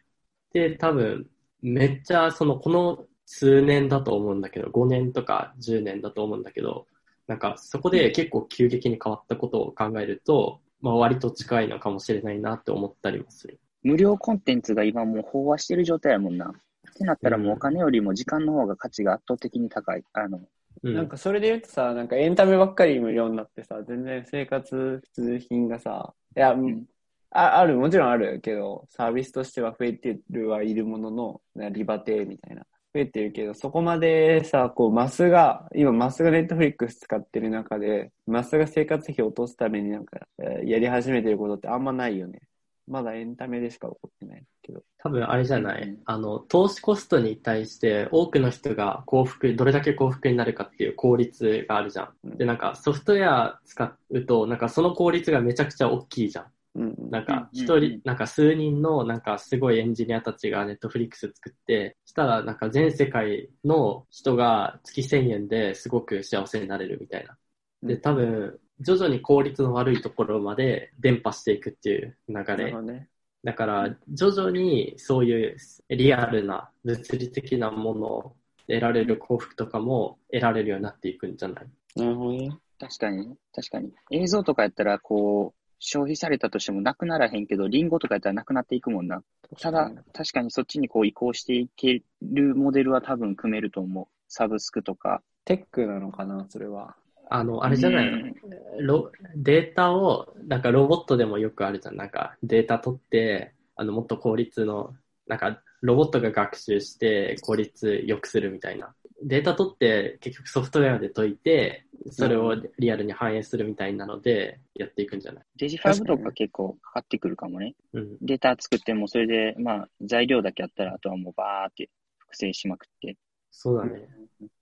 [0.52, 1.28] て多分、
[1.62, 6.88] めっちゃそのこの数年だと思うんだけど、5年とか10年だと思うんだけど、
[7.28, 13.60] なんかそこで結構急激に変わったことを考えると、まあ割と近いのかもしれないなって思ったりもする。
[13.84, 16.54] 無料コンテンツが今もう飽和してる状態やもんな。
[16.90, 20.04] ってなったらもうお金よりも時間の方が価値が圧倒的に高い。
[20.14, 20.40] あの、
[20.84, 20.94] うん。
[20.94, 26.86] なんかそれで言うとさ、なんかエンタメばっかり無料になってさ、全然生活必需品がさ、いや、ん
[27.32, 32.66] あある、もちろんあるけど、サービスとしては増えてるはいるものの、なリバテみたいな。
[32.96, 42.40] 増えてるけど、そこまでさ、こう、マスが、今マスがネットフリックス使ってる中で、マスが生活費を落とすためになんか、えーやり始めてることってあんまないよね。
[42.88, 44.82] まだエンタメでしか起こってないけど。
[45.00, 56.46] 多分あれじゃない、うんあの、投資コストに対して多くの人が幸福、どれだけ幸福になるかっていう効率があるじゃんで、なんかソフトウェア使うと、なんかその効率がめちゃくちゃ大きいじゃん。
[56.76, 57.10] うんうん。
[57.12, 67.38] なんか一うんうんうん、人なんか数人のなんかすごいエンジニアたちがネットフリックス作って、したらなんか全世界の人が月1000円ですごく幸せになれるみたいな。
[67.84, 73.08] で、多分、徐々に効率の悪いところまで伝播していくっていう流れね。
[73.44, 75.58] だから、徐々にそういう
[75.90, 78.36] リアルな物理的なものを
[78.68, 81.66] 得られる幸福とかも得られるようになっていくんじゃない？
[81.96, 82.58] なるほどね。
[82.80, 83.94] 確かに、確かに。
[84.12, 89.22] 映像とかやったら、こう、消費されたとしてもなくならへんけど、リンゴとかやったらなくなっていくもんな。
[89.60, 94.08] ただ、確かにそっちにこう移行していけるモデルは多分組めると思う。
[94.28, 95.22] サブスクとか。
[95.46, 96.96] テックなのかな、それは。
[97.30, 98.36] あの、あれじゃないの、うん
[98.80, 101.96] ロデータを、なんかロボットでもよくあるじゃん。
[101.96, 104.94] なんかデータ取って、あの、もっと効率の、
[105.28, 108.94] なんかロボットが学習して効率良くするみたいな。
[109.24, 115.44] データ取って結局ソフトウェアで解いて、それをリアルに反映するみたいなのでやっていくんじゃない？
[115.56, 117.76] デジファブとか結構かかってくるかもね。
[117.94, 118.18] うん。
[118.22, 123.16] データ作っても、それで、まあ、材料だけあったら、あとはもうバーって複製しまくって。
[123.52, 124.08] そうだね。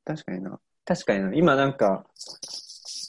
[0.06, 0.60] 確かにな。
[0.86, 1.34] 確かにな。
[1.34, 2.06] 今なんか、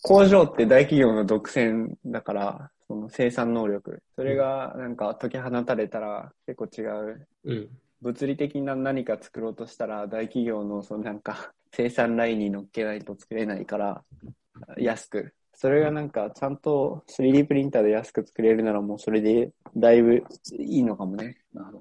[0.03, 4.03] 工場って大企業の独占だから、その生産能力。
[4.17, 6.83] それがなんか解き放たれたら結構違
[7.13, 7.27] う。
[7.45, 7.69] うん。
[8.03, 14.05] 物理的な何か作ろうとしたら大企業のそのなんか生産ラインに乗っけないと作れないから、
[14.77, 15.33] 安く。
[15.57, 20.25] それがなんかちゃんと 3D プリンターで安く作れるならもうそれでだいぶ
[20.59, 21.39] いいのかもね。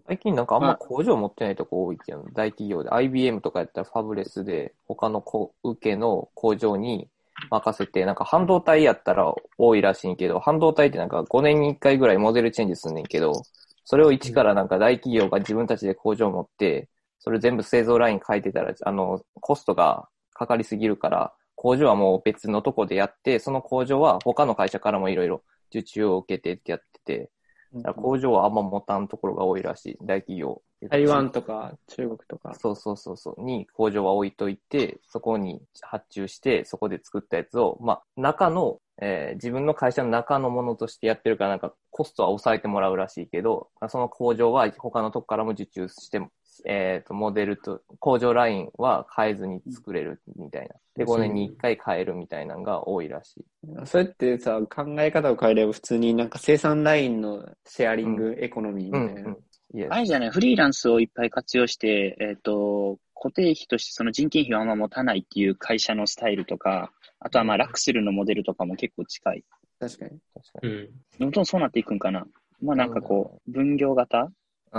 [0.07, 7.09] 最近なんかあんまあま工場持ってないとこ多いけど、大企業で IBM とかやったらファブレスで他のこ受けの工場に
[7.49, 13.43] 任せて、なんか半導体やったら多いらしいけど、半導体ってなんか5年に1回ぐらいモデルチェンジすんねんけど、
[13.85, 27.31] それを一からなんか大企業が自分たちで工場を持って、それ全部製造ライン書いてたら、あの、コストがかかりすぎるから、工場はもう別のとこでやって、その工場は他の会社からもいろいろ受注を受けてってやってて、
[27.75, 30.61] だから工場はあんま持たんところが多いらしい、大企業。
[30.89, 32.53] 台湾とか中国とか。
[32.55, 46.21] そうそうそうそう、に工場は置いといて、そこに発注して、そこで作ったやつを、まあ、中の、えー自分の会社の中のものとしてやってるから、なんかコストは抑えてもらうらしいけど、その工場は他のとこからも受注して、
[46.65, 50.75] えっ、と、モデルと、工場ラインは変えずに作れるみたいな。
[50.95, 53.45] で、5年に1回変えるみたいなのが多いらしい。
[53.85, 59.29] それってさ、考え方を変えれば普通になんか生産ラインのシェアリングエコノミーみたいな。
[59.29, 59.39] うんうん。
[59.39, 59.39] い
[59.79, 69.43] やあれじゃない、フリーランスをいっぱい活用して、えっ、と、固定費としてその人件費をあんま持たないっていう会社のスタイルとか、あとはまあラクスルのモデルとかも結構近い。
[69.79, 70.11] 確かに。
[70.33, 70.69] 確かに。
[70.69, 70.89] うん。
[71.19, 72.25] どんどんそうなっていくんかな。
[72.61, 74.23] まあなんかこう、分業型？
[74.23, 74.33] うん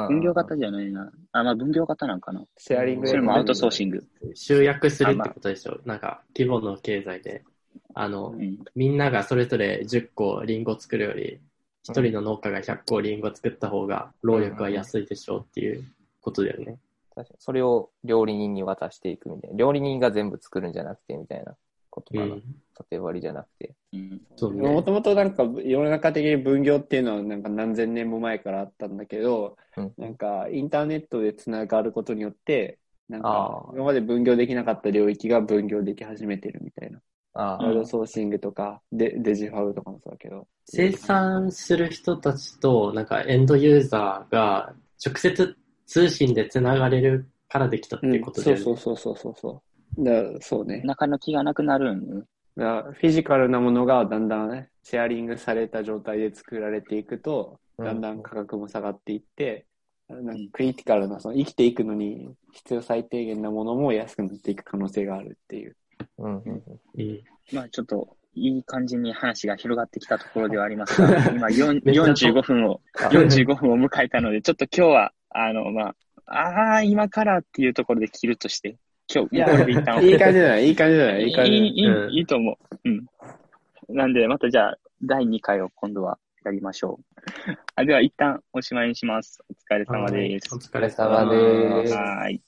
[0.09, 1.13] 分業型じゃないな。
[1.31, 2.45] あ、まあ分業型なんかな。
[2.57, 3.07] シェアリング。
[3.07, 4.05] それもアウトソーシング。
[4.35, 5.79] 集約するってことでしょ？
[5.85, 7.45] なんか、規模の経済で。
[7.95, 8.59] あのう、ん。
[8.75, 11.41] みんながそれぞれ10個リンゴ作るより、
[11.85, 15.85] 一人の農家が100個リンゴ作った方が、労力は安いでしょうっていう
[16.23, 16.79] ことだよね。
[17.15, 17.37] 確かに。
[17.39, 19.57] それを料理人に渡していくみたいな。
[19.57, 21.55] 料理人が全部作るんじゃなくてみたいな
[21.91, 22.27] ことかな。
[22.27, 22.43] うん。
[22.75, 23.75] 縦割りじゃなくて。
[23.93, 24.63] うんそうね。
[24.67, 32.79] もともとなんか世の中的に分業っていうのはなんか何千年も前からあったんだけど、うんなんかインターネットでつながることによって、
[33.11, 37.01] なんか今まで分業できなかった領域が分業でき始めてるみたいな。
[37.35, 40.47] あアウトソーシングとかデデジファウとかもそうだけど。
[40.67, 44.73] 生産する人たちと、なんかエンドユーザーが
[45.05, 45.57] 直接
[45.87, 48.63] 通信でつながれるからできたっていうことだよね。
[48.63, 49.63] そうそうそうそうそ
[49.99, 50.05] う。
[50.05, 50.81] だそうね。
[50.85, 52.25] 中の気がなくなるん？
[52.57, 59.67] だフィジカルなものがだんだんね、シェアリングされた状態で作られていくと、うんだんだん価格も下がっていって、
[60.09, 65.77] なんかクリティカルな、その生きていくのに必要最低限なものも安くなっていく可能性があるっていう。
[66.19, 66.61] うんうんうん。
[66.99, 67.21] うん。
[67.53, 75.95] まあちょっと、いい感じに話が広がってきたところではありますが、 今4めっちゃ45分を、45分を迎えたので、ちょっと今日は、あの、まあ、
[76.27, 78.77] ああ、今からっていうところで切るとして、
[79.13, 82.89] 今日、いやこれで一旦いい感じじゃないいい感じじゃないいい感じじゃないいいいいうんいいと思う。
[82.89, 83.07] うん。
[83.89, 87.21] なんで、またじゃあ、第2回を今度はやりましょう。
[87.77, 89.45] あでは、一旦おしまいにします。
[89.49, 90.55] お疲れ様です。
[90.55, 92.43] お疲れ様ですはーい。